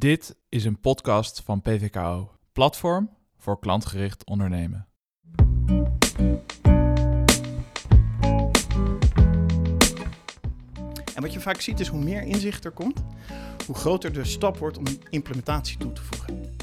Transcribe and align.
Dit 0.00 0.36
is 0.48 0.64
een 0.64 0.80
podcast 0.80 1.42
van 1.44 1.60
PVKO, 1.60 2.30
Platform 2.52 3.10
voor 3.36 3.58
klantgericht 3.58 4.26
ondernemen. 4.26 4.86
En 11.14 11.22
wat 11.22 11.32
je 11.32 11.40
vaak 11.40 11.60
ziet 11.60 11.80
is 11.80 11.88
hoe 11.88 12.02
meer 12.02 12.22
inzicht 12.22 12.64
er 12.64 12.70
komt, 12.70 13.04
hoe 13.66 13.74
groter 13.74 14.12
de 14.12 14.24
stap 14.24 14.58
wordt 14.58 14.78
om 14.78 14.84
implementatie 15.10 15.78
toe 15.78 15.92
te 15.92 16.02
voegen. 16.02 16.56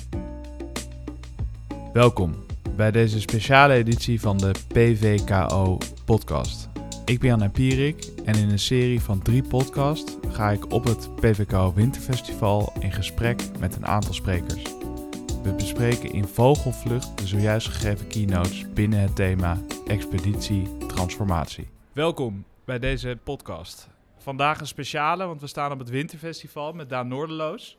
Welkom 1.93 2.45
bij 2.75 2.91
deze 2.91 3.19
speciale 3.19 3.73
editie 3.73 4.21
van 4.21 4.37
de 4.37 4.51
PVKO 4.67 5.77
podcast. 6.05 6.72
Ik 7.05 7.19
ben 7.19 7.37
Jan 7.37 7.51
Pierik 7.51 8.05
en 8.25 8.35
in 8.35 8.49
een 8.49 8.59
serie 8.59 9.01
van 9.01 9.21
drie 9.21 9.43
podcasts 9.43 10.17
ga 10.31 10.51
ik 10.51 10.71
op 10.71 10.83
het 10.83 11.15
PVKO 11.15 11.73
Winterfestival 11.73 12.73
in 12.79 12.91
gesprek 12.91 13.41
met 13.59 13.75
een 13.75 13.85
aantal 13.85 14.13
sprekers. 14.13 14.63
We 15.43 15.53
bespreken 15.57 16.11
in 16.13 16.27
vogelvlucht 16.27 17.17
de 17.17 17.27
zojuist 17.27 17.67
gegeven 17.67 18.07
keynotes 18.07 18.65
binnen 18.73 18.99
het 18.99 19.15
thema 19.15 19.61
Expeditie 19.87 20.77
Transformatie. 20.87 21.67
Welkom 21.93 22.45
bij 22.65 22.79
deze 22.79 23.17
podcast. 23.23 23.89
Vandaag 24.17 24.59
een 24.59 24.67
speciale, 24.67 25.25
want 25.25 25.41
we 25.41 25.47
staan 25.47 25.71
op 25.71 25.79
het 25.79 25.89
Winterfestival 25.89 26.73
met 26.73 26.89
Daan 26.89 27.07
Noorderloos. 27.07 27.77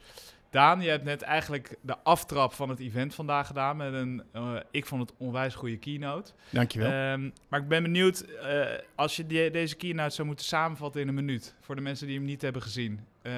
Daan, 0.55 0.81
je 0.81 0.89
hebt 0.89 1.05
net 1.05 1.23
eigenlijk 1.23 1.77
de 1.81 1.99
aftrap 1.99 2.53
van 2.53 2.69
het 2.69 2.79
event 2.79 3.15
vandaag 3.15 3.47
gedaan 3.47 3.77
met 3.77 3.93
een, 3.93 4.23
uh, 4.37 4.57
ik 4.71 4.87
vond 4.87 5.01
het 5.01 5.19
onwijs 5.19 5.55
goede 5.55 5.77
keynote. 5.77 6.33
Dankjewel. 6.51 7.13
Um, 7.13 7.33
maar 7.49 7.61
ik 7.61 7.69
ben 7.69 7.83
benieuwd, 7.83 8.25
uh, 8.43 8.67
als 8.95 9.17
je 9.17 9.27
die, 9.27 9.51
deze 9.51 9.77
keynote 9.77 10.15
zou 10.15 10.27
moeten 10.27 10.47
samenvatten 10.47 11.01
in 11.01 11.09
een 11.09 11.15
minuut, 11.15 11.55
voor 11.61 11.75
de 11.75 11.81
mensen 11.81 12.07
die 12.07 12.17
hem 12.17 12.25
niet 12.25 12.43
hebben 12.43 12.63
gezien, 12.63 13.01
uh, 13.23 13.33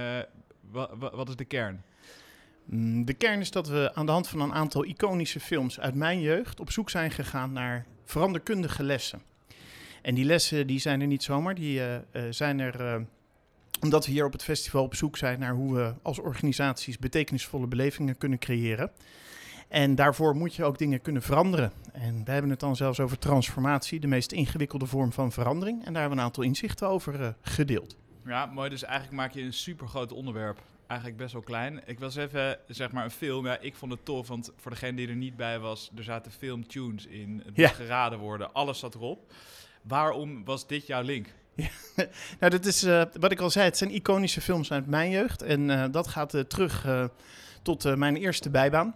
wa, 0.71 0.89
wa, 0.99 1.11
wat 1.17 1.29
is 1.29 1.37
de 1.37 1.45
kern? 1.45 1.83
Mm, 2.65 3.05
de 3.05 3.15
kern 3.15 3.41
is 3.41 3.51
dat 3.51 3.69
we 3.69 3.91
aan 3.95 4.07
de 4.07 4.13
hand 4.13 4.29
van 4.29 4.41
een 4.41 4.55
aantal 4.55 4.85
iconische 4.85 5.41
films 5.41 5.81
uit 5.81 5.95
mijn 5.95 6.21
jeugd 6.21 6.61
op 6.61 6.71
zoek 6.71 6.91
zijn 6.91 7.11
gegaan 7.11 7.53
naar 7.53 7.87
veranderkundige 8.05 8.83
lessen. 8.83 9.23
En 10.03 10.15
die 10.15 10.25
lessen 10.25 10.67
die 10.67 10.79
zijn 10.79 11.01
er 11.01 11.07
niet 11.07 11.23
zomaar, 11.23 11.55
die 11.55 11.81
zijn 12.31 12.61
er 12.61 13.07
omdat 13.87 14.07
we 14.07 14.13
hier 14.13 14.25
op 14.25 14.33
het 14.33 14.43
festival 14.43 14.83
op 14.83 14.95
zoek 14.95 15.17
zijn 15.17 15.39
naar 15.39 15.55
hoe 15.55 15.75
we 15.75 15.95
als 16.03 16.19
organisaties 16.19 16.99
betekenisvolle 16.99 17.67
belevingen 17.67 18.19
kunnen 18.19 18.39
creëren. 18.39 18.91
En 19.69 19.95
daarvoor 19.95 20.37
moet 20.37 20.55
je 20.55 20.65
ook 20.65 20.79
dingen 20.79 21.01
kunnen 21.01 21.23
veranderen. 21.23 21.73
En 21.93 22.25
we 22.25 22.31
hebben 22.31 22.51
het 22.51 22.61
dan 22.61 22.77
zelfs 22.77 23.01
over 23.01 23.19
transformatie, 23.19 24.01
de 24.01 24.07
meest 24.07 24.33
ingewikkelde 24.33 24.87
vorm 24.87 25.13
van 25.13 25.33
verandering. 25.33 25.85
En 25.85 25.93
daar 25.93 26.01
hebben 26.01 26.11
we 26.11 26.19
een 26.19 26.29
aantal 26.29 26.43
inzichten 26.43 26.89
over 26.89 27.21
uh, 27.21 27.29
gedeeld. 27.41 27.97
Ja, 28.25 28.47
mooi. 28.47 28.71
Dus 28.71 28.83
eigenlijk 28.83 29.17
maak 29.17 29.33
je 29.33 29.43
een 29.43 29.53
super 29.53 29.89
groot 29.89 30.13
onderwerp. 30.13 30.63
Eigenlijk 30.87 31.21
best 31.21 31.33
wel 31.33 31.43
klein. 31.43 31.81
Ik 31.85 31.99
was 31.99 32.17
even, 32.17 32.59
zeg 32.69 32.93
maar, 32.93 33.05
een 33.05 33.11
film. 33.11 33.47
Ja, 33.47 33.59
ik 33.59 33.75
vond 33.75 33.93
het 33.93 34.05
tof, 34.05 34.29
want 34.29 34.53
voor 34.57 34.71
degene 34.71 34.97
die 34.97 35.09
er 35.09 35.17
niet 35.17 35.37
bij 35.37 35.59
was, 35.59 35.91
er 35.97 36.05
zaten 36.05 36.33
filmtunes 36.33 37.07
in. 37.07 37.43
Het 37.45 37.57
ja. 37.57 37.69
geraden 37.69 38.19
worden, 38.19 38.53
alles 38.53 38.79
zat 38.79 38.95
erop. 38.95 39.33
Waarom 39.83 40.45
was 40.45 40.67
dit 40.67 40.87
jouw 40.87 41.03
link? 41.03 41.29
Ja, 41.57 41.69
nou, 42.41 42.51
dat 42.51 42.65
is 42.65 42.85
uh, 42.85 43.03
wat 43.21 43.33
ik 43.33 43.41
al 43.41 43.51
zei. 43.51 43.65
Het 43.65 43.77
zijn 43.77 43.95
iconische 43.95 44.41
films 44.41 44.73
uit 44.73 44.87
mijn 44.87 45.11
jeugd. 45.11 45.43
En 45.43 45.69
uh, 45.69 45.85
dat 45.91 46.07
gaat 46.07 46.35
uh, 46.35 46.41
terug 46.41 46.87
tot 47.63 47.97
mijn 47.97 48.17
eerste 48.17 48.51
bijbaan. 48.51 48.95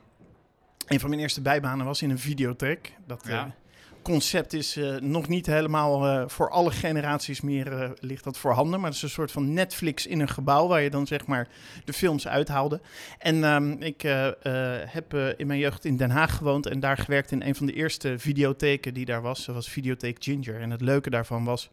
Een 0.87 1.01
van 1.01 1.09
mijn 1.09 1.21
eerste 1.21 1.41
bijbanen 1.41 1.87
was 1.87 2.03
in 2.03 2.11
een 2.11 2.19
videotheek. 2.19 2.95
Dat 3.07 3.23
ja. 3.27 3.55
concept 4.03 4.53
is 4.53 4.79
nog 5.01 5.29
niet 5.29 5.47
helemaal 5.47 6.29
voor 6.29 6.51
alle 6.51 6.71
generaties 6.71 7.41
meer 7.41 7.93
ligt 8.01 8.25
dat 8.25 8.39
voorhanden. 8.39 8.81
Maar 8.81 8.89
het 8.89 8.97
is 8.97 9.03
een 9.03 9.09
soort 9.09 9.33
van 9.33 9.53
Netflix 9.53 10.07
in 10.07 10.21
een 10.21 10.29
gebouw 10.29 10.67
waar 10.67 10.81
je 10.81 10.91
dan 10.91 11.07
zeg 11.07 11.27
maar 11.27 11.49
de 11.85 11.93
films 11.93 12.29
uithaalde. 12.29 12.81
En 13.19 13.45
ehm, 13.45 13.71
ik 13.71 14.03
heb 14.87 15.15
in 15.15 15.47
mijn 15.47 15.59
jeugd 15.59 15.85
in 15.85 15.97
Den 15.97 16.11
Haag 16.11 16.37
gewoond 16.37 16.67
en 16.67 16.81
daar 16.81 16.97
gewerkt 16.97 17.31
in 17.31 17.43
een 17.43 17.55
van 17.55 17.67
de 17.67 17.73
eerste 17.73 18.19
videotheken 18.19 18.95
die 18.95 19.05
daar 19.05 19.23
was. 19.23 19.45
Dat 19.45 19.55
was 19.55 19.69
Videotheek 19.69 20.17
Ginger. 20.23 20.61
En 20.61 20.71
het 20.71 20.81
leuke 20.81 21.11
daarvan 21.11 21.45
was 21.45 21.71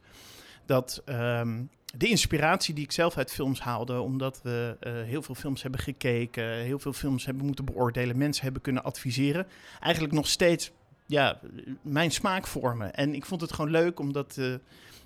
dat 0.67 1.01
um, 1.05 1.69
de 1.95 2.07
inspiratie 2.07 2.73
die 2.73 2.83
ik 2.83 2.91
zelf 2.91 3.17
uit 3.17 3.31
films 3.31 3.59
haalde, 3.59 3.99
omdat 3.99 4.39
we 4.43 4.77
uh, 4.81 4.93
heel 5.03 5.21
veel 5.21 5.35
films 5.35 5.61
hebben 5.61 5.79
gekeken, 5.79 6.43
heel 6.43 6.79
veel 6.79 6.93
films 6.93 7.25
hebben 7.25 7.45
moeten 7.45 7.65
beoordelen, 7.65 8.17
mensen 8.17 8.43
hebben 8.43 8.61
kunnen 8.61 8.83
adviseren, 8.83 9.47
eigenlijk 9.79 10.13
nog 10.13 10.27
steeds 10.27 10.71
ja, 11.05 11.39
mijn 11.81 12.11
smaak 12.11 12.47
vormen. 12.47 12.93
En 12.93 13.15
ik 13.15 13.25
vond 13.25 13.41
het 13.41 13.53
gewoon 13.53 13.71
leuk 13.71 13.99
omdat 13.99 14.35
uh, 14.39 14.55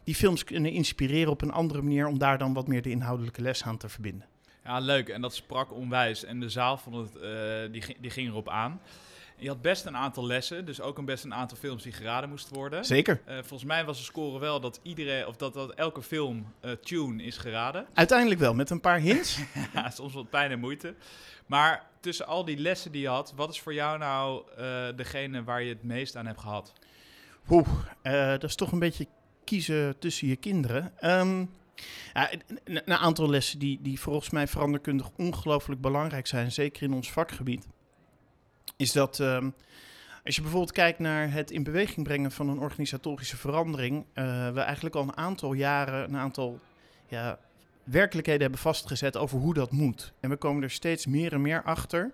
die 0.03 0.15
films 0.15 0.43
kunnen 0.43 0.71
inspireren 0.71 1.31
op 1.31 1.41
een 1.41 1.51
andere 1.51 1.81
manier, 1.81 2.07
om 2.07 2.17
daar 2.17 2.37
dan 2.37 2.53
wat 2.53 2.67
meer 2.67 2.81
de 2.81 2.89
inhoudelijke 2.89 3.41
les 3.41 3.63
aan 3.63 3.77
te 3.77 3.89
verbinden. 3.89 4.27
Ja, 4.63 4.79
leuk. 4.79 5.09
En 5.09 5.21
dat 5.21 5.35
sprak 5.35 5.73
onwijs. 5.73 6.23
En 6.23 6.39
de 6.39 6.49
zaal 6.49 6.77
vond 6.77 6.95
het, 6.95 7.23
uh, 7.23 7.71
die, 7.71 7.97
die 7.99 8.09
ging 8.11 8.29
erop 8.29 8.49
aan. 8.49 8.81
Je 9.41 9.47
had 9.47 9.61
best 9.61 9.85
een 9.85 9.97
aantal 9.97 10.25
lessen, 10.25 10.65
dus 10.65 10.81
ook 10.81 10.97
een 10.97 11.05
best 11.05 11.23
een 11.23 11.33
aantal 11.33 11.57
films 11.57 11.83
die 11.83 11.91
geraden 11.91 12.29
moesten 12.29 12.55
worden. 12.55 12.85
Zeker. 12.85 13.21
Uh, 13.27 13.33
volgens 13.33 13.63
mij 13.63 13.85
was 13.85 13.97
de 13.97 14.03
score 14.03 14.39
wel 14.39 14.59
dat 14.59 14.79
iedereen, 14.83 15.27
of 15.27 15.35
dat, 15.35 15.53
dat 15.53 15.73
elke 15.73 16.01
film 16.01 16.53
uh, 16.65 16.71
tune 16.71 17.23
is 17.23 17.37
geraden. 17.37 17.85
Uiteindelijk 17.93 18.39
wel, 18.39 18.53
met 18.53 18.69
een 18.69 18.81
paar 18.81 18.99
hints. 18.99 19.39
ja, 19.73 19.89
soms 19.89 20.13
wat 20.13 20.29
pijn 20.29 20.51
en 20.51 20.59
moeite. 20.59 20.95
Maar 21.45 21.85
tussen 21.99 22.27
al 22.27 22.45
die 22.45 22.57
lessen 22.57 22.91
die 22.91 23.01
je 23.01 23.07
had, 23.07 23.33
wat 23.35 23.49
is 23.49 23.59
voor 23.59 23.73
jou 23.73 23.97
nou 23.97 24.43
uh, 24.59 24.87
degene 24.95 25.43
waar 25.43 25.63
je 25.63 25.69
het 25.69 25.83
meest 25.83 26.15
aan 26.15 26.25
hebt 26.25 26.39
gehad? 26.39 26.73
Oeh, 27.49 27.67
dat 28.03 28.43
is 28.43 28.55
toch 28.55 28.71
een 28.71 28.79
beetje 28.79 29.07
kiezen 29.43 29.99
tussen 29.99 30.27
je 30.27 30.35
kinderen. 30.35 30.93
Um, 31.01 31.49
ja, 32.13 32.31
een, 32.31 32.81
een, 32.85 32.93
aantal 32.93 33.29
lessen 33.29 33.59
die, 33.59 33.79
die 33.81 33.99
volgens 33.99 34.29
mij 34.29 34.47
veranderkundig 34.47 35.09
ongelooflijk 35.17 35.81
belangrijk 35.81 36.27
zijn, 36.27 36.51
zeker 36.51 36.83
in 36.83 36.93
ons 36.93 37.11
vakgebied 37.11 37.67
is 38.81 38.91
dat 38.91 39.19
um, 39.19 39.53
als 40.25 40.35
je 40.35 40.41
bijvoorbeeld 40.41 40.71
kijkt 40.71 40.99
naar 40.99 41.31
het 41.31 41.51
in 41.51 41.63
beweging 41.63 42.05
brengen 42.05 42.31
van 42.31 42.49
een 42.49 42.59
organisatorische 42.59 43.37
verandering, 43.37 44.05
uh, 44.15 44.49
we 44.53 44.59
eigenlijk 44.59 44.95
al 44.95 45.03
een 45.03 45.17
aantal 45.17 45.53
jaren 45.53 46.03
een 46.03 46.17
aantal 46.17 46.59
ja, 47.07 47.39
werkelijkheden 47.83 48.41
hebben 48.41 48.59
vastgezet 48.59 49.17
over 49.17 49.39
hoe 49.39 49.53
dat 49.53 49.71
moet. 49.71 50.13
En 50.19 50.29
we 50.29 50.35
komen 50.35 50.63
er 50.63 50.71
steeds 50.71 51.05
meer 51.05 51.33
en 51.33 51.41
meer 51.41 51.63
achter 51.63 52.11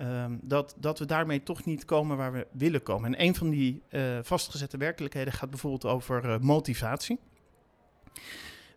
um, 0.00 0.38
dat, 0.42 0.74
dat 0.78 0.98
we 0.98 1.04
daarmee 1.04 1.42
toch 1.42 1.64
niet 1.64 1.84
komen 1.84 2.16
waar 2.16 2.32
we 2.32 2.46
willen 2.52 2.82
komen. 2.82 3.14
En 3.14 3.26
een 3.26 3.34
van 3.34 3.50
die 3.50 3.82
uh, 3.90 4.18
vastgezette 4.22 4.76
werkelijkheden 4.76 5.32
gaat 5.32 5.50
bijvoorbeeld 5.50 5.86
over 5.86 6.24
uh, 6.24 6.38
motivatie. 6.38 7.18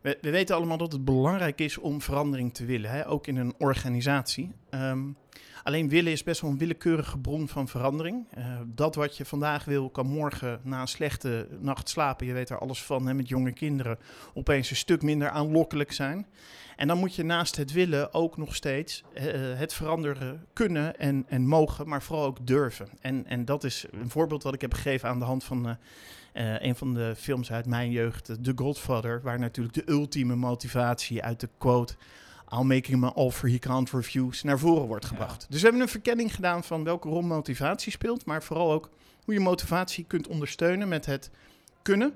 We, 0.01 0.17
we, 0.21 0.29
weten 0.29 0.55
allemaal 0.55 0.77
dat 0.77 0.91
het 0.91 1.05
belangrijk 1.05 1.59
is 1.59 1.77
om 1.77 2.01
verandering 2.01 2.53
te 2.53 2.65
willen, 2.65 2.89
hè? 2.89 3.07
ook 3.07 3.27
in 3.27 3.35
een 3.35 3.53
organisatie. 3.57 4.51
Um, 4.69 5.17
Alleen 5.65 5.89
willen 5.89 6.11
is 6.11 6.23
best 6.23 6.41
wel 6.41 6.51
een 6.51 6.57
willekeurige 6.57 7.17
bron 7.17 7.47
van 7.47 7.67
verandering. 7.67 8.27
Uh, 8.37 8.59
dat 8.65 8.95
wat 8.95 9.17
je 9.17 9.25
vandaag 9.25 9.65
wil, 9.65 9.89
kan 9.89 10.07
morgen 10.07 10.59
na 10.63 10.81
een 10.81 10.87
slechte 10.87 11.47
nacht 11.59 11.89
slapen. 11.89 12.27
Je 12.27 12.33
weet 12.33 12.49
er 12.49 12.57
alles 12.59 12.83
van, 12.83 13.07
hè, 13.07 13.13
met 13.13 13.27
jonge 13.27 13.51
kinderen, 13.51 13.97
opeens 14.33 14.69
een 14.69 14.75
stuk 14.75 15.01
minder 15.01 15.29
aanlokkelijk 15.29 15.91
zijn. 15.91 16.27
En 16.75 16.87
dan 16.87 16.97
moet 16.97 17.15
je 17.15 17.23
naast 17.23 17.55
het 17.55 17.71
willen 17.71 18.13
ook 18.13 18.37
nog 18.37 18.55
steeds 18.55 19.03
uh, 19.13 19.21
het 19.57 19.73
veranderen 19.73 20.45
kunnen 20.53 20.99
en, 20.99 21.25
en 21.27 21.47
mogen, 21.47 21.87
maar 21.87 22.03
vooral 22.03 22.25
ook 22.25 22.47
durven. 22.47 22.87
En, 23.01 23.25
en 23.27 23.45
dat 23.45 23.63
is 23.63 23.85
een 23.91 24.09
voorbeeld 24.09 24.43
wat 24.43 24.53
ik 24.53 24.61
heb 24.61 24.73
gegeven 24.73 25.09
aan 25.09 25.19
de 25.19 25.25
hand 25.25 25.43
van 25.43 25.77
een 26.33 26.75
van 26.75 26.93
de 26.93 27.13
films 27.17 27.51
uit 27.51 27.65
mijn 27.65 27.91
jeugd, 27.91 28.25
The 28.43 28.51
Godfather, 28.55 29.21
waar 29.21 29.39
natuurlijk 29.39 29.75
de 29.75 29.91
ultieme 29.91 30.35
motivatie 30.35 31.23
uit 31.23 31.39
de 31.39 31.49
quote 31.57 31.95
I'll 32.51 32.63
make 32.63 32.91
him 32.91 33.03
an 33.03 33.13
offer 33.13 33.49
he 33.49 33.59
can't 33.59 33.91
refuse 33.91 34.45
naar 34.45 34.59
voren 34.59 34.87
wordt 34.87 35.05
gebracht. 35.05 35.41
Ja. 35.41 35.47
Dus 35.49 35.57
we 35.57 35.63
hebben 35.63 35.81
een 35.81 35.89
verkenning 35.89 36.35
gedaan 36.35 36.63
van 36.63 36.83
welke 36.83 37.09
rol 37.09 37.21
motivatie 37.21 37.91
speelt, 37.91 38.25
maar 38.25 38.43
vooral 38.43 38.71
ook 38.71 38.89
hoe 39.23 39.33
je 39.33 39.39
motivatie 39.39 40.05
kunt 40.07 40.27
ondersteunen 40.27 40.87
met 40.87 41.05
het 41.05 41.31
kunnen, 41.81 42.13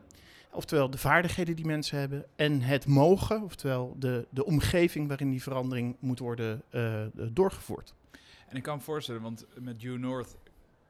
oftewel 0.52 0.90
de 0.90 0.98
vaardigheden 0.98 1.56
die 1.56 1.66
mensen 1.66 2.00
hebben, 2.00 2.26
en 2.36 2.62
het 2.62 2.88
mogen, 2.88 3.44
oftewel 3.44 3.96
de, 4.00 4.28
de 4.30 4.46
omgeving 4.46 5.08
waarin 5.08 5.30
die 5.30 5.42
verandering 5.42 5.96
moet 6.00 6.20
worden 6.20 6.62
uh, 6.72 7.06
doorgevoerd. 7.14 7.94
En 8.48 8.58
ik 8.58 8.64
kan 8.64 8.78
me 8.78 8.84
voorstellen, 8.84 9.22
want 9.22 9.46
met 9.60 9.80
Due 9.80 9.98
North 9.98 10.38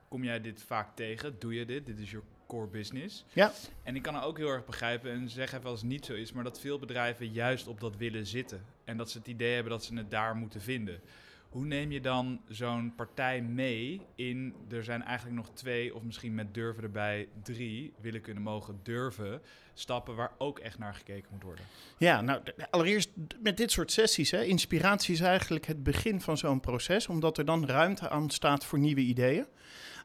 kom 0.07 0.23
jij 0.23 0.41
dit 0.41 0.63
vaak 0.67 0.95
tegen, 0.95 1.35
doe 1.39 1.53
je 1.53 1.65
dit, 1.65 1.85
dit 1.85 1.99
is 1.99 2.11
je 2.11 2.21
core 2.49 2.67
business. 2.67 3.25
Ja. 3.33 3.51
En 3.83 3.95
ik 3.95 4.01
kan 4.01 4.21
ook 4.21 4.37
heel 4.37 4.49
erg 4.49 4.65
begrijpen 4.65 5.11
en 5.11 5.29
zeg 5.29 5.53
even 5.53 5.69
als 5.69 5.79
het 5.79 5.89
niet 5.89 6.05
zo 6.05 6.13
is, 6.13 6.31
maar 6.31 6.43
dat 6.43 6.59
veel 6.59 6.79
bedrijven 6.79 7.31
juist 7.31 7.67
op 7.67 7.79
dat 7.79 7.97
willen 7.97 8.25
zitten. 8.25 8.65
En 8.83 8.97
dat 8.97 9.11
ze 9.11 9.17
het 9.17 9.27
idee 9.27 9.53
hebben 9.53 9.71
dat 9.71 9.83
ze 9.83 9.95
het 9.95 10.11
daar 10.11 10.35
moeten 10.35 10.61
vinden. 10.61 11.01
Hoe 11.49 11.65
neem 11.65 11.91
je 11.91 12.01
dan 12.01 12.41
zo'n 12.47 12.93
partij 12.95 13.41
mee 13.41 14.01
in, 14.15 14.55
er 14.69 14.83
zijn 14.83 15.03
eigenlijk 15.03 15.37
nog 15.37 15.49
twee 15.53 15.95
of 15.95 16.03
misschien 16.03 16.35
met 16.35 16.53
durven 16.53 16.83
erbij 16.83 17.27
drie, 17.43 17.93
willen 18.01 18.21
kunnen 18.21 18.43
mogen 18.43 18.79
durven, 18.83 19.41
stappen 19.73 20.15
waar 20.15 20.31
ook 20.37 20.59
echt 20.59 20.77
naar 20.77 20.93
gekeken 20.93 21.29
moet 21.31 21.43
worden? 21.43 21.65
Ja, 21.97 22.21
nou 22.21 22.41
allereerst 22.69 23.09
met 23.41 23.57
dit 23.57 23.71
soort 23.71 23.91
sessies, 23.91 24.31
hè, 24.31 24.43
inspiratie 24.43 25.13
is 25.13 25.19
eigenlijk 25.21 25.65
het 25.65 25.83
begin 25.83 26.21
van 26.21 26.37
zo'n 26.37 26.59
proces, 26.59 27.07
omdat 27.07 27.37
er 27.37 27.45
dan 27.45 27.65
ruimte 27.65 28.09
aan 28.09 28.29
staat 28.29 28.65
voor 28.65 28.79
nieuwe 28.79 29.01
ideeën. 29.01 29.45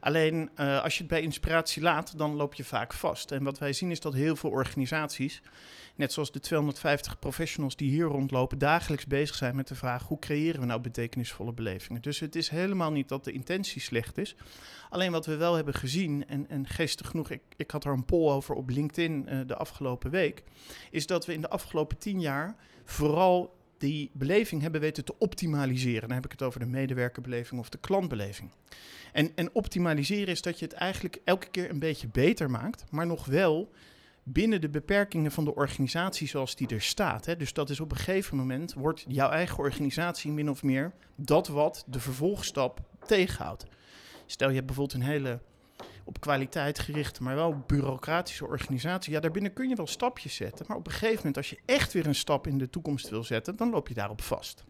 Alleen 0.05 0.49
uh, 0.59 0.83
als 0.83 0.93
je 0.93 0.99
het 0.99 1.09
bij 1.09 1.21
inspiratie 1.21 1.81
laat, 1.81 2.17
dan 2.17 2.35
loop 2.35 2.53
je 2.53 2.63
vaak 2.63 2.93
vast. 2.93 3.31
En 3.31 3.43
wat 3.43 3.59
wij 3.59 3.73
zien 3.73 3.91
is 3.91 3.99
dat 3.99 4.13
heel 4.13 4.35
veel 4.35 4.49
organisaties, 4.49 5.41
net 5.95 6.13
zoals 6.13 6.31
de 6.31 6.39
250 6.39 7.19
professionals 7.19 7.75
die 7.75 7.89
hier 7.89 8.05
rondlopen, 8.05 8.57
dagelijks 8.57 9.05
bezig 9.05 9.35
zijn 9.35 9.55
met 9.55 9.67
de 9.67 9.75
vraag 9.75 10.03
hoe 10.03 10.19
creëren 10.19 10.59
we 10.59 10.65
nou 10.65 10.81
betekenisvolle 10.81 11.53
belevingen. 11.53 12.01
Dus 12.01 12.19
het 12.19 12.35
is 12.35 12.49
helemaal 12.49 12.91
niet 12.91 13.09
dat 13.09 13.23
de 13.23 13.31
intentie 13.31 13.81
slecht 13.81 14.17
is. 14.17 14.35
Alleen 14.89 15.11
wat 15.11 15.25
we 15.25 15.35
wel 15.35 15.55
hebben 15.55 15.73
gezien, 15.73 16.27
en, 16.27 16.49
en 16.49 16.67
geestig 16.67 17.07
genoeg, 17.07 17.29
ik, 17.29 17.41
ik 17.55 17.71
had 17.71 17.85
er 17.85 17.91
een 17.91 18.05
poll 18.05 18.31
over 18.31 18.55
op 18.55 18.69
LinkedIn 18.69 19.25
uh, 19.29 19.39
de 19.47 19.55
afgelopen 19.55 20.11
week, 20.11 20.43
is 20.91 21.07
dat 21.07 21.25
we 21.25 21.33
in 21.33 21.41
de 21.41 21.49
afgelopen 21.49 21.97
tien 21.97 22.19
jaar 22.19 22.55
vooral 22.83 23.54
die 23.77 24.11
beleving 24.13 24.61
hebben 24.61 24.81
weten 24.81 25.05
te 25.05 25.17
optimaliseren. 25.17 26.01
Dan 26.01 26.17
heb 26.17 26.25
ik 26.25 26.31
het 26.31 26.41
over 26.41 26.59
de 26.59 26.65
medewerkerbeleving 26.65 27.59
of 27.59 27.69
de 27.69 27.77
klantbeleving. 27.77 28.51
En, 29.13 29.31
en 29.35 29.49
optimaliseren 29.53 30.27
is 30.27 30.41
dat 30.41 30.59
je 30.59 30.65
het 30.65 30.73
eigenlijk 30.73 31.21
elke 31.23 31.47
keer 31.47 31.69
een 31.69 31.79
beetje 31.79 32.07
beter 32.07 32.49
maakt, 32.49 32.85
maar 32.91 33.05
nog 33.05 33.25
wel 33.25 33.71
binnen 34.23 34.61
de 34.61 34.69
beperkingen 34.69 35.31
van 35.31 35.45
de 35.45 35.55
organisatie 35.55 36.27
zoals 36.27 36.55
die 36.55 36.67
er 36.67 36.81
staat. 36.81 37.25
Hè. 37.25 37.37
Dus 37.37 37.53
dat 37.53 37.69
is 37.69 37.79
op 37.79 37.91
een 37.91 37.97
gegeven 37.97 38.37
moment, 38.37 38.73
wordt 38.73 39.05
jouw 39.07 39.29
eigen 39.29 39.57
organisatie 39.57 40.31
min 40.31 40.49
of 40.49 40.63
meer 40.63 40.91
dat 41.15 41.47
wat 41.47 41.83
de 41.87 41.99
vervolgstap 41.99 42.81
tegenhoudt. 43.05 43.65
Stel 44.25 44.47
je 44.47 44.55
hebt 44.55 44.65
bijvoorbeeld 44.65 45.01
een 45.01 45.09
hele 45.09 45.39
op 46.05 46.19
kwaliteit 46.19 46.79
gerichte, 46.79 47.23
maar 47.23 47.35
wel 47.35 47.63
bureaucratische 47.67 48.45
organisatie. 48.45 49.13
Ja, 49.13 49.19
daarbinnen 49.19 49.53
kun 49.53 49.69
je 49.69 49.75
wel 49.75 49.87
stapjes 49.87 50.35
zetten. 50.35 50.65
Maar 50.67 50.77
op 50.77 50.85
een 50.85 50.91
gegeven 50.91 51.17
moment, 51.17 51.37
als 51.37 51.49
je 51.49 51.59
echt 51.65 51.93
weer 51.93 52.07
een 52.07 52.15
stap 52.15 52.47
in 52.47 52.57
de 52.57 52.69
toekomst 52.69 53.09
wil 53.09 53.23
zetten, 53.23 53.55
dan 53.55 53.69
loop 53.69 53.87
je 53.87 53.93
daarop 53.93 54.21
vast. 54.21 54.63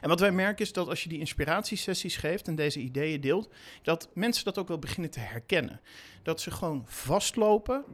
En 0.00 0.08
wat 0.08 0.20
wij 0.20 0.32
merken 0.32 0.64
is 0.64 0.72
dat 0.72 0.88
als 0.88 1.02
je 1.02 1.08
die 1.08 1.18
inspiratiesessies 1.18 2.16
geeft 2.16 2.48
en 2.48 2.54
deze 2.54 2.80
ideeën 2.80 3.20
deelt, 3.20 3.48
dat 3.82 4.08
mensen 4.14 4.44
dat 4.44 4.58
ook 4.58 4.68
wel 4.68 4.78
beginnen 4.78 5.10
te 5.10 5.20
herkennen. 5.20 5.80
Dat 6.22 6.40
ze 6.40 6.50
gewoon 6.50 6.84
vastlopen 6.86 7.84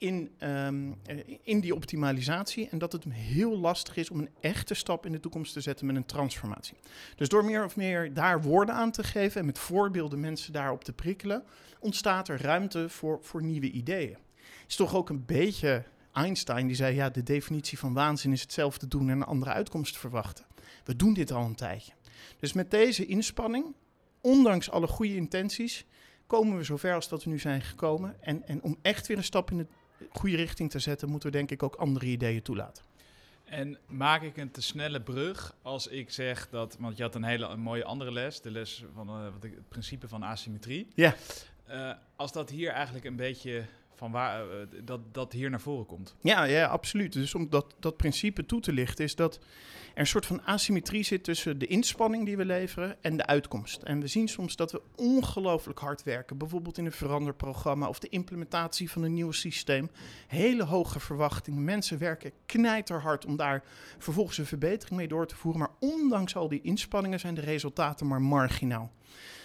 in, 0.00 0.30
um, 0.42 0.96
in 1.42 1.60
die 1.60 1.74
optimalisatie 1.74 2.68
en 2.68 2.78
dat 2.78 2.92
het 2.92 3.04
heel 3.08 3.58
lastig 3.58 3.96
is 3.96 4.10
om 4.10 4.18
een 4.18 4.30
echte 4.40 4.74
stap 4.74 5.06
in 5.06 5.12
de 5.12 5.20
toekomst 5.20 5.52
te 5.52 5.60
zetten 5.60 5.86
met 5.86 5.96
een 5.96 6.06
transformatie. 6.06 6.76
Dus 7.16 7.28
door 7.28 7.44
meer 7.44 7.64
of 7.64 7.76
meer 7.76 8.14
daar 8.14 8.42
woorden 8.42 8.74
aan 8.74 8.90
te 8.90 9.02
geven 9.02 9.40
en 9.40 9.46
met 9.46 9.58
voorbeelden 9.58 10.20
mensen 10.20 10.52
daarop 10.52 10.84
te 10.84 10.92
prikkelen, 10.92 11.44
ontstaat 11.80 12.28
er 12.28 12.42
ruimte 12.42 12.88
voor, 12.88 13.18
voor 13.22 13.42
nieuwe 13.42 13.70
ideeën. 13.70 14.16
Is 14.66 14.76
toch 14.76 14.94
ook 14.94 15.08
een 15.08 15.24
beetje 15.24 15.84
Einstein 16.12 16.66
die 16.66 16.76
zei: 16.76 16.94
ja, 16.94 17.10
de 17.10 17.22
definitie 17.22 17.78
van 17.78 17.92
waanzin 17.92 18.32
is 18.32 18.40
hetzelfde 18.40 18.88
doen 18.88 19.10
en 19.10 19.16
een 19.16 19.24
andere 19.24 19.52
uitkomst 19.52 19.98
verwachten. 19.98 20.44
We 20.84 20.96
doen 20.96 21.14
dit 21.14 21.32
al 21.32 21.44
een 21.44 21.54
tijdje. 21.54 21.92
Dus 22.38 22.52
met 22.52 22.70
deze 22.70 23.06
inspanning, 23.06 23.74
ondanks 24.20 24.70
alle 24.70 24.86
goede 24.86 25.16
intenties, 25.16 25.86
komen 26.26 26.56
we 26.56 26.62
zover 26.62 26.94
als 26.94 27.08
dat 27.08 27.24
we 27.24 27.30
nu 27.30 27.38
zijn 27.38 27.62
gekomen. 27.62 28.16
En, 28.20 28.46
en 28.46 28.62
om 28.62 28.76
echt 28.82 29.06
weer 29.06 29.16
een 29.16 29.24
stap 29.24 29.50
in 29.50 29.56
de 29.56 29.66
goede 30.12 30.36
richting 30.36 30.70
te 30.70 30.78
zetten, 30.78 31.08
moeten 31.08 31.30
we 31.30 31.36
denk 31.36 31.50
ik 31.50 31.62
ook 31.62 31.74
andere 31.74 32.06
ideeën 32.06 32.42
toelaten. 32.42 32.84
En 33.44 33.78
maak 33.86 34.22
ik 34.22 34.36
een 34.36 34.50
te 34.50 34.62
snelle 34.62 35.00
brug 35.00 35.54
als 35.62 35.86
ik 35.86 36.10
zeg 36.10 36.48
dat, 36.50 36.76
want 36.78 36.96
je 36.96 37.02
had 37.02 37.14
een 37.14 37.24
hele 37.24 37.56
mooie 37.56 37.84
andere 37.84 38.12
les, 38.12 38.40
de 38.40 38.50
les 38.50 38.84
van 38.94 39.08
uh, 39.08 39.32
wat 39.32 39.44
ik, 39.44 39.54
het 39.54 39.68
principe 39.68 40.08
van 40.08 40.22
asymmetrie. 40.22 40.86
Ja. 40.94 41.14
Uh, 41.70 41.92
als 42.16 42.32
dat 42.32 42.50
hier 42.50 42.70
eigenlijk 42.70 43.04
een 43.04 43.16
beetje 43.16 43.64
van 44.00 44.10
waar 44.10 44.46
uh, 44.46 44.52
dat, 44.84 45.00
dat 45.12 45.32
hier 45.32 45.50
naar 45.50 45.60
voren 45.60 45.86
komt. 45.86 46.14
Ja, 46.20 46.44
ja, 46.44 46.66
absoluut. 46.66 47.12
Dus 47.12 47.34
om 47.34 47.48
dat, 47.50 47.74
dat 47.78 47.96
principe 47.96 48.46
toe 48.46 48.60
te 48.60 48.72
lichten, 48.72 49.04
is 49.04 49.14
dat 49.14 49.34
er 49.34 49.40
een 50.00 50.06
soort 50.06 50.26
van 50.26 50.42
asymmetrie 50.44 51.02
zit 51.02 51.24
tussen 51.24 51.58
de 51.58 51.66
inspanning 51.66 52.24
die 52.24 52.36
we 52.36 52.44
leveren 52.44 52.96
en 53.00 53.16
de 53.16 53.26
uitkomst. 53.26 53.82
En 53.82 54.00
we 54.00 54.06
zien 54.06 54.28
soms 54.28 54.56
dat 54.56 54.72
we 54.72 54.82
ongelooflijk 54.96 55.78
hard 55.78 56.02
werken, 56.02 56.38
bijvoorbeeld 56.38 56.78
in 56.78 56.84
een 56.84 56.92
veranderprogramma 56.92 57.88
of 57.88 57.98
de 57.98 58.08
implementatie 58.08 58.90
van 58.90 59.02
een 59.02 59.14
nieuw 59.14 59.32
systeem. 59.32 59.90
Hele 60.26 60.64
hoge 60.64 61.00
verwachtingen. 61.00 61.64
Mensen 61.64 61.98
werken 61.98 62.32
knijterhard 62.46 63.26
om 63.26 63.36
daar 63.36 63.62
vervolgens 63.98 64.38
een 64.38 64.46
verbetering 64.46 64.96
mee 64.96 65.08
door 65.08 65.26
te 65.26 65.36
voeren. 65.36 65.60
Maar 65.60 65.90
ondanks 65.90 66.36
al 66.36 66.48
die 66.48 66.62
inspanningen 66.62 67.20
zijn 67.20 67.34
de 67.34 67.40
resultaten 67.40 68.06
maar 68.06 68.22
marginaal. 68.22 68.92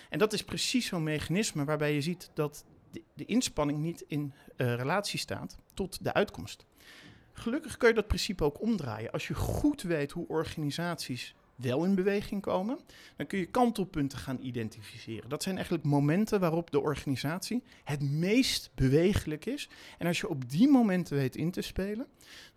En 0.10 0.20
dat 0.20 0.34
is 0.34 0.44
precies 0.44 0.86
zo'n 0.86 1.04
mechanisme 1.04 1.66
waarbij 1.66 1.94
je 1.94 2.02
ziet 2.02 2.30
dat 2.34 2.66
de, 3.14 3.26
inspanning 3.26 3.80
niet 3.80 4.04
in 4.08 4.34
uh, 4.58 4.76
relatie 4.76 5.20
staat 5.20 5.58
tot 5.74 6.04
de 6.04 6.14
uitkomst. 6.14 6.66
Gelukkig 7.32 7.78
kun 7.78 7.90
je 7.90 7.96
dat 7.96 8.08
principe 8.08 8.44
ook 8.44 8.62
omdraaien. 8.62 9.12
Als 9.12 9.28
je 9.28 9.34
goed 9.34 9.82
weet 9.82 10.12
hoe 10.12 10.28
organisaties 10.28 11.36
wel 11.56 11.84
in 11.84 11.96
beweging 11.96 12.42
komen, 12.42 12.80
dan 13.16 13.28
kun 13.28 13.40
je 13.40 13.46
kantelpunten 13.46 14.18
gaan 14.18 14.40
identificeren. 14.42 15.30
Dat 15.30 15.44
zijn 15.44 15.56
eigenlijk 15.56 15.86
momenten 15.86 16.40
waarop 16.40 16.72
de 16.72 16.80
organisatie 16.80 17.64
het 17.84 18.02
meest 18.02 18.72
bewegelijk 18.76 19.46
is. 19.46 19.70
En 19.98 20.08
als 20.08 20.20
je 20.20 20.30
op 20.30 20.50
die 20.50 20.68
momenten 20.68 21.18
weet 21.18 21.36
in 21.36 21.52
te 21.52 21.62
spelen, 21.62 22.08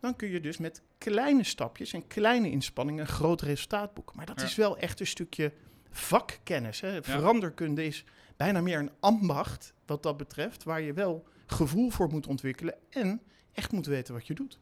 dan 0.01 0.17
kun 0.17 0.29
je 0.29 0.41
dus 0.41 0.57
met 0.57 0.83
kleine 0.99 1.45
stapjes 1.45 1.93
en 1.93 2.07
kleine 2.07 2.51
inspanningen 2.51 3.01
een 3.01 3.13
groot 3.13 3.41
resultaat 3.41 3.95
boeken. 3.95 4.17
Maar 4.17 4.27
dat 4.27 4.43
is 4.43 4.55
wel 4.55 4.79
echt 4.79 5.01
een 5.01 5.07
stukje 5.07 5.53
vakkennis. 5.91 6.81
Hè. 6.81 7.03
Veranderkunde 7.03 7.85
is 7.85 8.05
bijna 8.37 8.61
meer 8.61 8.79
een 8.79 8.93
ambacht 9.01 9.75
wat 9.89 10.03
dat 10.03 10.17
betreft, 10.17 10.65
waar 10.65 10.81
je 10.81 10.93
wel 10.93 11.25
gevoel 11.47 11.91
voor 11.91 12.09
moet 12.09 12.27
ontwikkelen 12.27 12.75
en 12.91 13.23
echt 13.53 13.73
moet 13.73 13.87
weten 13.87 14.15
wat 14.15 14.27
je 14.27 14.35
doet. 14.35 14.59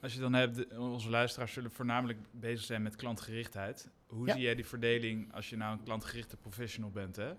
Als 0.00 0.14
je 0.14 0.20
dan 0.20 0.32
hebt, 0.32 0.76
onze 0.76 1.10
luisteraars 1.10 1.52
zullen 1.52 1.70
voornamelijk 1.70 2.18
bezig 2.30 2.64
zijn 2.64 2.82
met 2.82 2.96
klantgerichtheid. 2.96 3.88
Hoe 4.06 4.30
zie 4.30 4.40
jij 4.40 4.54
die 4.54 4.66
verdeling 4.66 5.34
als 5.34 5.50
je 5.50 5.56
nou 5.56 5.72
een 5.72 5.82
klantgerichte 5.82 6.36
professional 6.36 6.90
bent? 6.90 7.16
Hè? 7.16 7.32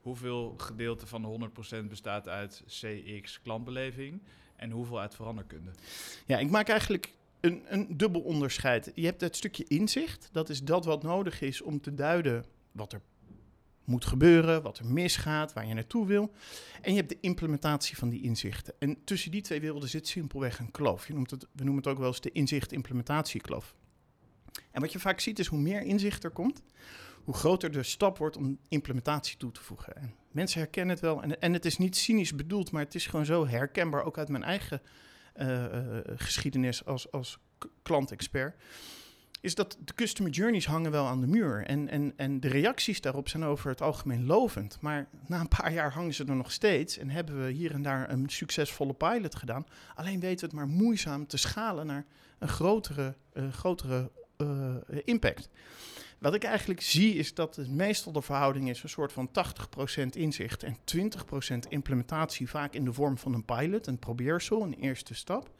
Hoeveel 0.00 0.54
gedeelte 0.56 1.06
van 1.06 1.22
de 1.22 1.50
100% 1.82 1.84
bestaat 1.88 2.28
uit 2.28 2.62
CX 2.66 3.40
klantbeleving 3.42 4.22
en 4.56 4.70
hoeveel 4.70 5.00
uit 5.00 5.14
veranderkunde? 5.14 5.70
Ja, 6.26 6.38
ik 6.38 6.50
maak 6.50 6.68
eigenlijk 6.68 7.12
een, 7.40 7.62
een 7.68 7.96
dubbel 7.96 8.20
onderscheid. 8.20 8.92
Je 8.94 9.04
hebt 9.04 9.20
het 9.20 9.36
stukje 9.36 9.64
inzicht, 9.64 10.28
dat 10.32 10.48
is 10.48 10.62
dat 10.62 10.84
wat 10.84 11.02
nodig 11.02 11.40
is 11.40 11.62
om 11.62 11.80
te 11.80 11.94
duiden 11.94 12.44
wat 12.72 12.92
er 12.92 13.00
moet 13.88 14.04
gebeuren, 14.04 14.62
wat 14.62 14.78
er 14.78 14.86
misgaat, 14.86 15.52
waar 15.52 15.66
je 15.66 15.74
naartoe 15.74 16.06
wil. 16.06 16.32
En 16.82 16.90
je 16.90 16.96
hebt 16.96 17.08
de 17.08 17.18
implementatie 17.20 17.96
van 17.96 18.08
die 18.08 18.22
inzichten. 18.22 18.74
En 18.78 19.04
tussen 19.04 19.30
die 19.30 19.42
twee 19.42 19.60
werelden 19.60 19.88
zit 19.88 20.08
simpelweg 20.08 20.58
een 20.58 20.70
kloof. 20.70 21.06
Je 21.06 21.14
noemt 21.14 21.30
het, 21.30 21.42
we 21.42 21.64
noemen 21.64 21.76
het 21.76 21.86
ook 21.86 21.98
wel 21.98 22.06
eens 22.06 22.20
de 22.20 22.32
inzicht-implementatiekloof. 22.32 23.74
En 24.70 24.80
wat 24.80 24.92
je 24.92 24.98
vaak 24.98 25.20
ziet 25.20 25.38
is 25.38 25.46
hoe 25.46 25.58
meer 25.58 25.82
inzicht 25.82 26.24
er 26.24 26.30
komt, 26.30 26.62
hoe 27.24 27.34
groter 27.34 27.70
de 27.70 27.82
stap 27.82 28.18
wordt 28.18 28.36
om 28.36 28.58
implementatie 28.68 29.36
toe 29.36 29.52
te 29.52 29.62
voegen. 29.62 29.96
En 29.96 30.14
mensen 30.30 30.60
herkennen 30.60 30.94
het 30.94 31.04
wel. 31.04 31.22
En, 31.22 31.40
en 31.40 31.52
het 31.52 31.64
is 31.64 31.78
niet 31.78 31.96
cynisch 31.96 32.34
bedoeld, 32.34 32.70
maar 32.70 32.82
het 32.82 32.94
is 32.94 33.06
gewoon 33.06 33.24
zo 33.24 33.46
herkenbaar, 33.46 34.04
ook 34.04 34.18
uit 34.18 34.28
mijn 34.28 34.44
eigen 34.44 34.82
uh, 35.36 35.48
uh, 35.48 35.98
geschiedenis 36.16 36.84
als, 36.84 37.12
als 37.12 37.38
klantexpert 37.82 38.56
is 39.40 39.54
dat 39.54 39.76
de 39.84 39.94
customer 39.94 40.32
journeys 40.32 40.66
hangen 40.66 40.90
wel 40.90 41.06
aan 41.06 41.20
de 41.20 41.26
muur. 41.26 41.64
En, 41.66 41.88
en, 41.88 42.12
en 42.16 42.40
de 42.40 42.48
reacties 42.48 43.00
daarop 43.00 43.28
zijn 43.28 43.44
over 43.44 43.70
het 43.70 43.82
algemeen 43.82 44.26
lovend. 44.26 44.78
Maar 44.80 45.08
na 45.26 45.40
een 45.40 45.48
paar 45.48 45.72
jaar 45.72 45.92
hangen 45.92 46.14
ze 46.14 46.24
er 46.24 46.36
nog 46.36 46.52
steeds. 46.52 46.98
En 46.98 47.10
hebben 47.10 47.44
we 47.44 47.50
hier 47.50 47.72
en 47.72 47.82
daar 47.82 48.10
een 48.10 48.28
succesvolle 48.28 48.94
pilot 48.94 49.34
gedaan. 49.34 49.66
Alleen 49.94 50.20
weten 50.20 50.40
we 50.40 50.46
het 50.46 50.54
maar 50.54 50.76
moeizaam 50.76 51.26
te 51.26 51.36
schalen 51.36 51.86
naar 51.86 52.04
een 52.38 52.48
grotere, 52.48 53.14
grotere 53.50 54.10
uh, 54.38 54.74
impact. 55.04 55.48
Wat 56.18 56.34
ik 56.34 56.44
eigenlijk 56.44 56.80
zie 56.80 57.14
is 57.14 57.34
dat 57.34 57.56
het 57.56 57.70
meestal 57.70 58.12
de 58.12 58.22
verhouding 58.22 58.68
is 58.68 58.82
een 58.82 58.88
soort 58.88 59.12
van 59.12 59.30
80% 59.98 60.08
inzicht 60.10 60.62
en 60.62 60.76
20% 60.96 61.68
implementatie, 61.68 62.48
vaak 62.48 62.74
in 62.74 62.84
de 62.84 62.92
vorm 62.92 63.18
van 63.18 63.34
een 63.34 63.44
pilot, 63.44 63.86
een 63.86 63.98
probeersel, 63.98 64.62
een 64.62 64.74
eerste 64.74 65.14
stap. 65.14 65.50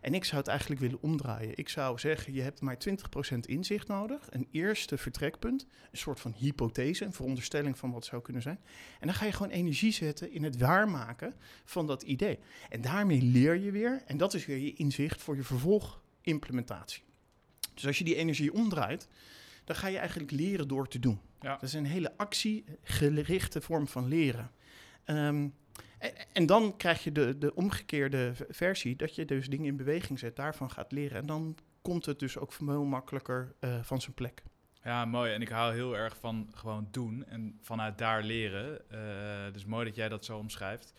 En 0.00 0.14
ik 0.14 0.24
zou 0.24 0.36
het 0.36 0.48
eigenlijk 0.48 0.80
willen 0.80 1.02
omdraaien. 1.02 1.56
Ik 1.56 1.68
zou 1.68 1.98
zeggen, 1.98 2.32
je 2.32 2.42
hebt 2.42 2.60
maar 2.60 2.76
20% 2.88 3.38
inzicht 3.40 3.88
nodig. 3.88 4.26
Een 4.30 4.48
eerste 4.50 4.98
vertrekpunt, 4.98 5.66
een 5.90 5.98
soort 5.98 6.20
van 6.20 6.34
hypothese, 6.36 7.04
een 7.04 7.12
veronderstelling 7.12 7.78
van 7.78 7.92
wat 7.92 8.04
zou 8.04 8.22
kunnen 8.22 8.42
zijn. 8.42 8.60
En 9.00 9.06
dan 9.06 9.16
ga 9.16 9.24
je 9.24 9.32
gewoon 9.32 9.52
energie 9.52 9.92
zetten 9.92 10.32
in 10.32 10.44
het 10.44 10.58
waarmaken 10.58 11.34
van 11.64 11.86
dat 11.86 12.02
idee. 12.02 12.38
En 12.68 12.80
daarmee 12.80 13.22
leer 13.22 13.54
je 13.56 13.70
weer, 13.70 14.02
en 14.06 14.16
dat 14.16 14.34
is 14.34 14.46
weer 14.46 14.58
je 14.58 14.72
inzicht 14.72 15.22
voor 15.22 15.36
je 15.36 15.42
vervolgimplementatie. 15.42 17.02
Dus 17.74 17.86
als 17.86 17.98
je 17.98 18.04
die 18.04 18.16
energie 18.16 18.52
omdraait, 18.52 19.08
dan 19.64 19.76
ga 19.76 19.86
je 19.86 19.98
eigenlijk 19.98 20.30
leren 20.30 20.68
door 20.68 20.88
te 20.88 20.98
doen. 20.98 21.20
Ja. 21.40 21.52
Dat 21.52 21.62
is 21.62 21.72
een 21.72 21.86
hele 21.86 22.16
actiegerichte 22.16 23.60
vorm 23.60 23.88
van 23.88 24.08
leren. 24.08 24.50
Um, 25.06 25.54
en, 26.32 26.46
dan 26.46 26.76
krijg 26.76 27.04
je 27.04 27.12
de, 27.12 27.38
de 27.38 27.54
omgekeerde 27.54 28.32
versie, 28.48 28.96
dat 28.96 29.14
je 29.14 29.24
dus 29.24 29.48
dingen 29.48 29.66
in 29.66 29.76
beweging 29.76 30.18
zet, 30.18 30.36
daarvan 30.36 30.70
gaat 30.70 30.92
leren. 30.92 31.18
En 31.18 31.26
dan 31.26 31.56
komt 31.82 32.06
het 32.06 32.18
dus 32.18 32.38
ook 32.38 32.52
veel 32.52 32.84
makkelijker 32.84 33.54
uh, 33.60 33.74
van 33.82 34.00
zijn 34.00 34.14
plek. 34.14 34.42
Ja, 34.82 35.04
mooi. 35.04 35.32
En 35.32 35.40
ik 35.40 35.48
hou 35.48 35.74
heel 35.74 35.96
erg 35.96 36.16
van 36.16 36.50
gewoon 36.54 36.88
doen 36.90 37.24
en 37.26 37.58
vanuit 37.62 37.98
daar 37.98 38.22
leren. 38.22 38.80
Uh, 38.92 39.52
dus 39.52 39.64
mooi 39.64 39.84
dat 39.84 39.96
jij 39.96 40.08
dat 40.08 40.24
zo 40.24 40.38
omschrijft. 40.38 40.92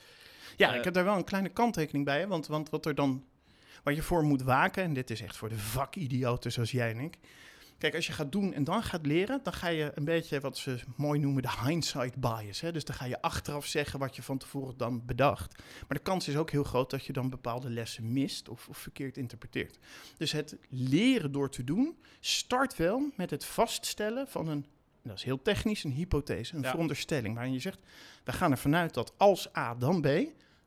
Ja, 0.57 0.71
uh, 0.71 0.77
ik 0.77 0.83
heb 0.83 0.93
daar 0.93 1.03
wel 1.03 1.17
een 1.17 1.23
kleine 1.23 1.49
kanttekening 1.49 2.05
bij. 2.05 2.27
Want, 2.27 2.47
want 2.47 2.69
wat 2.69 2.85
er 2.85 2.95
dan, 2.95 3.25
waar 3.83 3.93
je 3.93 4.01
voor 4.01 4.23
moet 4.23 4.41
waken, 4.41 4.83
en 4.83 4.93
dit 4.93 5.09
is 5.09 5.21
echt 5.21 5.37
voor 5.37 5.49
de 5.49 5.57
vakidioten 5.57 6.51
zoals 6.51 6.71
jij 6.71 6.91
en 6.91 6.99
ik 6.99 7.17
Kijk, 7.81 7.95
als 7.95 8.07
je 8.07 8.13
gaat 8.13 8.31
doen 8.31 8.53
en 8.53 8.63
dan 8.63 8.83
gaat 8.83 9.05
leren, 9.05 9.39
dan 9.43 9.53
ga 9.53 9.67
je 9.67 9.91
een 9.95 10.05
beetje 10.05 10.39
wat 10.39 10.57
ze 10.57 10.79
mooi 10.95 11.19
noemen 11.19 11.41
de 11.41 11.51
hindsight 11.65 12.15
bias. 12.15 12.61
Hè? 12.61 12.71
Dus 12.71 12.85
dan 12.85 12.95
ga 12.95 13.05
je 13.05 13.21
achteraf 13.21 13.65
zeggen 13.65 13.99
wat 13.99 14.15
je 14.15 14.21
van 14.23 14.37
tevoren 14.37 14.77
dan 14.77 15.05
bedacht. 15.05 15.57
Maar 15.87 15.97
de 15.97 16.03
kans 16.03 16.27
is 16.27 16.37
ook 16.37 16.51
heel 16.51 16.63
groot 16.63 16.89
dat 16.89 17.05
je 17.05 17.13
dan 17.13 17.29
bepaalde 17.29 17.69
lessen 17.69 18.13
mist 18.13 18.49
of, 18.49 18.67
of 18.67 18.77
verkeerd 18.77 19.17
interpreteert. 19.17 19.77
Dus 20.17 20.31
het 20.31 20.57
leren 20.69 21.31
door 21.31 21.49
te 21.49 21.63
doen 21.63 21.97
start 22.19 22.75
wel 22.75 23.11
met 23.15 23.29
het 23.29 23.45
vaststellen 23.45 24.27
van 24.27 24.47
een 24.47 24.65
dat 25.03 25.15
is 25.17 25.23
heel 25.23 25.41
technisch, 25.41 25.83
een 25.83 25.91
hypothese, 25.91 26.55
een 26.55 26.61
Ja. 26.61 26.69
veronderstelling. 26.69 27.33
Waarin 27.35 27.53
je 27.53 27.59
zegt, 27.59 27.79
we 28.23 28.31
gaan 28.31 28.51
ervan 28.51 28.75
uit 28.75 28.93
dat 28.93 29.13
als 29.17 29.55
A 29.57 29.75
dan 29.75 30.01
B, 30.01 30.07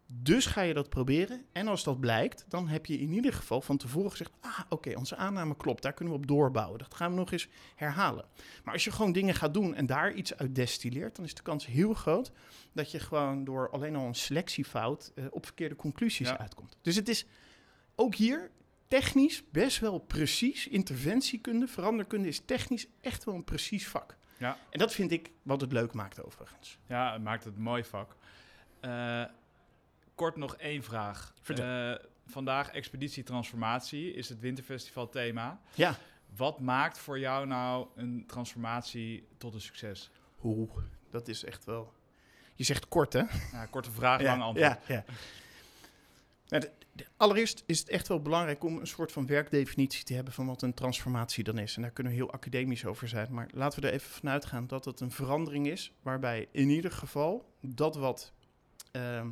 dus 0.07 0.47
ga 0.47 0.61
je 0.61 0.75
dat 0.75 0.89
proberen. 0.89 1.45
En 1.53 1.69
als 1.69 1.85
dat 1.85 2.01
blijkt, 2.01 2.45
dan 2.49 2.69
heb 2.69 2.87
je 2.87 2.99
in 2.99 3.13
ieder 3.13 3.33
geval 3.33 3.61
van 3.61 3.77
tevoren 3.77 4.11
gezegd, 4.11 4.33
ah 4.41 4.61
oké, 4.69 4.95
onze 4.97 5.17
aanname 5.17 5.57
klopt, 5.57 5.83
daar 5.83 5.93
kunnen 5.93 6.15
we 6.15 6.21
op 6.21 6.27
doorbouwen. 6.27 6.79
Dat 6.79 6.95
gaan 6.95 7.11
we 7.11 7.17
nog 7.17 7.33
eens 7.33 7.49
herhalen. 7.75 8.25
Maar 8.65 8.73
als 8.73 8.85
je 8.85 8.91
gewoon 8.93 9.13
dingen 9.13 9.35
gaat 9.35 9.55
doen 9.55 9.75
en 9.75 9.87
daar 9.87 10.13
iets 10.13 10.37
uit 10.37 10.55
destilleert, 10.55 11.17
dan 11.17 11.25
is 11.25 11.35
de 11.35 11.43
kans 11.43 11.67
heel 11.67 11.95
groot 11.95 12.33
dat 12.73 12.91
je 12.91 13.01
gewoon 13.01 13.45
door 13.45 13.71
alleen 13.71 13.97
al 13.97 14.07
een 14.07 14.15
selectiefout 14.15 15.13
eh, 15.15 15.25
op 15.31 15.45
verkeerde 15.45 15.77
conclusies 15.77 16.29
Ja. 16.29 16.39
uitkomt. 16.39 16.77
Dus 16.83 16.97
het 16.97 17.09
is 17.09 17.27
ook 17.95 18.15
hier 18.15 18.51
technisch 18.89 19.43
best 19.53 19.79
wel 19.79 19.99
precies. 19.99 20.69
Interventiekunde, 20.69 21.67
veranderkunde 21.67 22.29
is 22.29 22.41
technisch 22.45 22.87
echt 23.01 23.25
wel 23.25 23.35
een 23.35 23.45
precies 23.45 23.89
vak. 23.89 24.17
Ja. 24.39 24.57
En 24.71 24.79
dat 24.79 24.93
vind 24.93 25.11
ik 25.11 25.31
wat 25.43 25.61
het 25.61 25.73
leuk 25.73 25.93
maakt 25.93 26.23
overigens. 26.25 26.79
Ja, 26.87 27.13
het 27.13 27.23
maakt 27.23 27.45
het 27.45 27.57
een 27.57 27.63
mooi 27.63 27.85
vak. 27.85 28.17
Eh, 28.81 29.25
kort 30.15 30.37
nog 30.37 30.57
één 30.57 30.83
vraag. 30.83 31.35
Eh, 31.47 31.93
vandaag 32.27 32.71
Expeditie 32.71 33.23
Transformatie 33.23 34.13
is 34.13 34.29
het 34.29 34.41
Winterfestival 34.41 35.09
thema. 35.09 35.61
Ja. 35.75 35.97
Wat 36.37 36.61
maakt 36.61 36.99
voor 36.99 37.19
jou 37.19 37.47
nou 37.47 37.87
een 37.97 38.25
transformatie 38.27 39.27
tot 39.39 39.55
een 39.55 39.61
succes? 39.61 40.11
Hoe? 40.37 40.69
Dat 41.11 41.29
is 41.29 41.45
echt 41.45 41.65
wel... 41.65 41.93
Je 42.55 42.65
zegt 42.65 42.89
kort, 42.89 43.13
hè? 43.13 43.23
Ja, 43.53 43.67
korte 43.71 43.91
vraag, 43.91 44.23
lang 44.23 44.43
antwoord. 44.43 44.79
Ja, 44.87 44.95
ja. 44.95 45.05
Nou, 46.49 46.63
de- 46.63 46.71
de- 46.93 47.07
allereerst 47.17 47.63
is 47.67 47.79
het 47.79 47.89
echt 47.89 48.09
wel 48.09 48.21
belangrijk 48.23 48.65
om 48.65 48.79
een 48.79 48.87
soort 48.87 49.13
van 49.13 49.27
werkdefinitie 49.27 50.05
te 50.05 50.15
hebben 50.15 50.33
van 50.33 50.47
wat 50.47 50.63
een 50.63 50.75
transformatie 50.75 51.45
dan 51.45 51.59
is. 51.59 51.77
En 51.77 51.83
daar 51.83 51.91
kunnen 51.91 52.13
we 52.13 52.19
heel 52.19 52.33
academisch 52.33 52.85
over 52.85 53.09
zijn. 53.09 53.33
Maar 53.33 53.49
laten 53.53 53.81
we 53.81 53.87
er 53.89 53.93
even 53.93 54.11
vanuit 54.11 54.45
gaan 54.45 54.67
dat 54.67 54.85
het 54.85 55.01
een 55.01 55.11
verandering 55.11 55.67
is 55.67 55.93
waarbij 56.03 56.49
in 56.51 56.69
ieder 56.69 56.91
geval 56.93 57.55
dat 57.61 57.97
wat 57.97 58.33
ehm, 58.91 59.29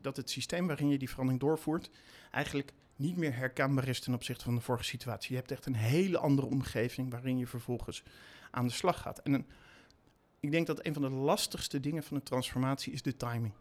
dat 0.00 0.16
het 0.16 0.30
systeem 0.30 0.66
waarin 0.66 0.88
je 0.88 0.98
die 0.98 1.08
verandering 1.08 1.42
doorvoert 1.42 1.90
eigenlijk 2.30 2.72
niet 2.96 3.16
meer 3.16 3.36
herkenbaar 3.36 3.88
is 3.88 4.00
ten 4.00 4.14
opzichte 4.14 4.44
van 4.44 4.54
de 4.54 4.60
vorige 4.60 4.84
situatie. 4.84 5.30
Je 5.30 5.36
hebt 5.36 5.50
echt 5.50 5.66
een 5.66 5.74
hele 5.74 6.18
andere 6.18 6.46
omgeving 6.46 7.10
waarin 7.10 7.38
je 7.38 7.46
vervolgens 7.46 8.02
aan 8.50 8.66
de 8.66 8.72
slag 8.72 9.00
gaat. 9.00 9.18
En 9.18 9.46
ik 10.40 10.50
denk 10.50 10.66
dat 10.66 10.86
een 10.86 10.92
van 10.92 11.02
de 11.02 11.10
lastigste 11.10 11.80
dingen 11.80 12.02
van 12.02 12.16
een 12.16 12.22
transformatie 12.22 12.92
is 12.92 13.02
de 13.02 13.16
timing. 13.16 13.52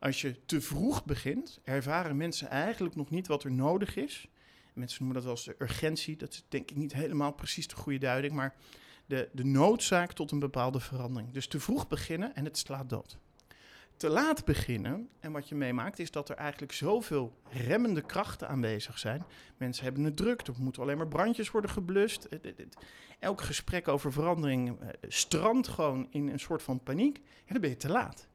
Als 0.00 0.20
je 0.20 0.44
te 0.46 0.60
vroeg 0.60 1.04
begint, 1.04 1.60
ervaren 1.64 2.16
mensen 2.16 2.48
eigenlijk 2.48 2.94
nog 2.94 3.10
niet 3.10 3.26
wat 3.26 3.44
er 3.44 3.52
nodig 3.52 3.96
is. 3.96 4.28
Mensen 4.72 5.04
noemen 5.04 5.22
dat 5.22 5.44
wel 5.44 5.54
de 5.54 5.62
urgentie. 5.64 6.16
Dat 6.16 6.32
is 6.32 6.44
denk 6.48 6.70
ik 6.70 6.76
niet 6.76 6.92
helemaal 6.92 7.32
precies 7.32 7.68
de 7.68 7.76
goede 7.76 7.98
duiding, 7.98 8.32
maar 8.32 8.56
de, 9.06 9.28
de 9.32 9.44
noodzaak 9.44 10.12
tot 10.12 10.30
een 10.30 10.38
bepaalde 10.38 10.80
verandering. 10.80 11.32
Dus 11.32 11.46
te 11.46 11.60
vroeg 11.60 11.88
beginnen 11.88 12.34
en 12.34 12.44
het 12.44 12.58
slaat 12.58 12.88
dood. 12.88 13.18
Te 14.02 14.08
laat 14.08 14.44
beginnen 14.44 15.08
en 15.20 15.32
wat 15.32 15.48
je 15.48 15.54
meemaakt 15.54 15.98
is 15.98 16.10
dat 16.10 16.28
er 16.28 16.36
eigenlijk 16.36 16.72
zoveel 16.72 17.36
remmende 17.48 18.00
krachten 18.00 18.48
aanwezig 18.48 18.98
zijn. 18.98 19.24
Mensen 19.56 19.84
hebben 19.84 20.04
het 20.04 20.16
druk, 20.16 20.46
er 20.46 20.54
moeten 20.58 20.82
alleen 20.82 20.96
maar 20.96 21.08
brandjes 21.08 21.50
worden 21.50 21.70
geblust. 21.70 22.28
Elk 23.18 23.40
gesprek 23.40 23.88
over 23.88 24.12
verandering 24.12 24.80
eh, 24.80 24.88
strandt 25.08 25.68
gewoon 25.68 26.06
in 26.10 26.28
een 26.28 26.40
soort 26.40 26.62
van 26.62 26.82
paniek. 26.82 27.16
En 27.16 27.52
dan 27.52 27.60
ben 27.60 27.70
je 27.70 27.76
te 27.76 27.88
laat. 27.88 28.28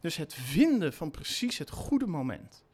Dus 0.00 0.16
het 0.16 0.34
vinden 0.34 0.92
van 0.92 1.10
precies 1.10 1.58
het 1.58 1.70
goede 1.70 2.06
moment 2.06 2.64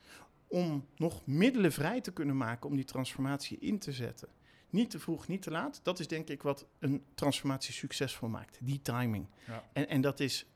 om 0.49 0.87
nog 0.97 1.27
middelen 1.27 1.73
vrij 1.73 2.01
te 2.01 2.13
kunnen 2.13 2.37
maken 2.37 2.69
om 2.69 2.77
die 2.77 2.85
transformatie 2.85 3.59
in 3.59 3.79
te 3.79 3.93
zetten. 3.93 4.29
Niet 4.71 4.91
te 4.91 4.99
vroeg, 4.99 5.29
niet 5.29 5.43
te 5.43 5.51
laat. 5.51 5.81
Dat 5.83 5.99
is 6.01 6.09
denk 6.09 6.29
ik 6.29 6.43
wat 6.43 6.67
een 6.79 7.05
transformatie 7.15 7.75
succesvol 7.75 8.29
maakt. 8.29 8.59
Die 8.61 8.83
timing. 8.83 9.27
Ja. 9.47 9.65
En, 9.73 9.89
en 9.89 10.01
dat 10.01 10.21
is 10.21 10.47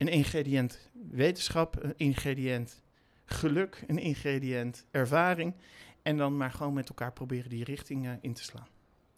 een 0.00 0.08
ingrediënt 0.08 0.88
wetenschap, 1.10 1.84
een 1.84 1.94
ingrediënt 1.96 2.82
geluk, 3.24 3.84
een 3.86 3.98
ingrediënt 3.98 4.86
ervaring. 4.90 5.54
En 6.02 6.16
dan 6.16 6.36
maar 6.36 6.50
gewoon 6.50 6.72
met 6.72 6.88
elkaar 6.88 7.12
proberen 7.12 7.50
die 7.50 7.64
richting 7.64 8.06
eh, 8.06 8.12
in 8.20 8.34
te 8.34 8.42
slaan. 8.42 8.66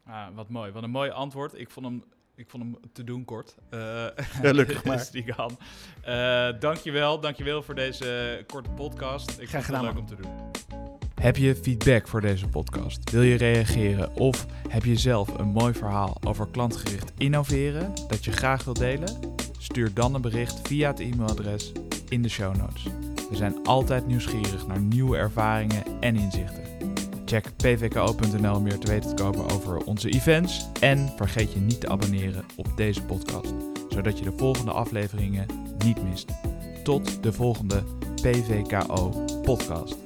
Ah, 0.06 0.34
wat 0.34 0.48
mooi. 0.48 0.72
Wat 0.72 0.82
een 0.82 0.90
mooi 0.90 1.10
antwoord. 1.10 1.58
Ik 1.58 1.70
vond 1.70 1.86
hem, 1.86 2.04
ik 2.34 2.50
vond 2.50 2.62
hem 2.62 2.76
te 2.92 3.04
doen 3.04 3.24
kort. 3.24 3.54
Eh 3.70 4.06
Gelukkig 4.40 4.84
maar. 4.84 4.96
dus 4.96 5.10
die 5.10 5.24
kan. 5.24 5.58
Eh, 6.02 6.60
dankjewel. 6.60 7.20
Dankjewel 7.20 7.62
voor 7.62 7.74
deze 7.74 8.44
korte 8.46 8.70
podcast. 8.70 9.30
Ik 9.30 9.48
Graag 9.48 9.50
vond 9.50 9.52
het 9.52 9.64
gedaan, 9.64 9.84
leuk 9.84 9.98
om 9.98 10.06
te 10.06 10.16
doen. 10.16 10.30
Heb 11.14 11.36
je 11.36 11.56
feedback 11.56 12.08
voor 12.08 12.20
deze 12.20 12.48
podcast? 12.48 13.10
Wil 13.10 13.22
je 13.22 13.36
reageren? 13.36 14.14
Of 14.14 14.46
heb 14.68 14.84
je 14.84 14.96
zelf 14.96 15.38
een 15.38 15.48
mooi 15.48 15.74
verhaal 15.74 16.16
over 16.26 16.48
klantgericht 16.50 17.12
innoveren 17.18 17.92
dat 18.08 18.24
je 18.24 18.32
graag 18.32 18.64
wilt 18.64 18.78
delen? 18.78 19.34
Stuur 19.62 19.95
dan 19.95 20.14
een 20.14 20.21
bericht 20.21 20.61
via 20.69 20.90
het 20.90 21.00
e-mailadres 21.00 21.73
in 22.09 22.23
de 22.23 22.28
show 22.28 22.57
notes. 22.57 22.83
We 23.31 23.37
zijn 23.37 23.64
altijd 23.64 24.07
nieuwsgierig 24.07 24.66
naar 24.66 24.81
nieuwe 24.81 25.16
ervaringen 25.16 26.00
en 26.00 26.16
inzichten. 26.16 26.62
Check 27.25 27.57
pvko.nl 27.57 28.57
om 28.57 28.62
meer 28.62 28.78
te 28.78 28.87
weten 28.87 29.16
te 29.16 29.23
komen 29.23 29.50
over 29.50 29.76
onze 29.76 30.09
events. 30.09 30.66
En 30.81 31.12
vergeet 31.16 31.52
je 31.52 31.61
niet 31.61 31.81
te 31.81 31.88
abonneren 31.88 32.45
op 32.57 32.66
deze 32.76 33.02
podcast, 33.02 33.54
zodat 33.88 34.19
je 34.19 34.25
de 34.25 34.33
volgende 34.37 34.73
afleveringen 34.73 35.47
niet 35.85 36.02
mist. 36.02 36.31
Tot 36.85 37.23
de 37.23 37.33
volgende 37.33 37.83
PVKO 38.14 39.25
podcast. 39.42 40.01